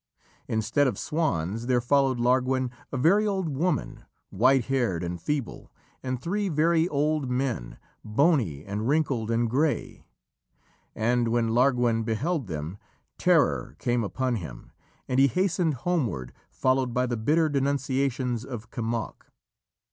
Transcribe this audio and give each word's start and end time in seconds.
Instead 0.47 0.87
of 0.87 0.97
swans, 0.97 1.67
there 1.67 1.79
followed 1.79 2.17
Larguen 2.19 2.71
a 2.91 2.97
very 2.97 3.27
old 3.27 3.47
woman, 3.49 4.03
white 4.31 4.65
haired 4.65 5.03
and 5.03 5.21
feeble, 5.21 5.71
and 6.01 6.19
three 6.19 6.49
very 6.49 6.87
old 6.89 7.29
men, 7.29 7.77
bony 8.03 8.65
and 8.65 8.87
wrinkled 8.87 9.29
and 9.29 9.47
grey. 9.47 10.03
And 10.95 11.27
when 11.27 11.49
Larguen 11.49 12.01
beheld 12.01 12.47
them, 12.47 12.79
terror 13.19 13.75
came 13.77 14.03
upon 14.03 14.37
him 14.37 14.71
and 15.07 15.19
he 15.19 15.27
hastened 15.27 15.75
homeward, 15.85 16.33
followed 16.49 16.95
by 16.95 17.05
the 17.05 17.15
bitter 17.15 17.47
denunciations 17.47 18.43
of 18.43 18.71
Kemoc. 18.71 19.27